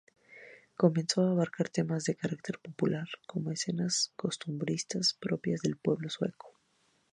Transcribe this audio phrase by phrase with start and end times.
[0.75, 6.55] Comenzó a abarcar temas de carácter popular, como escenas costumbristas propias del pueblo sueco.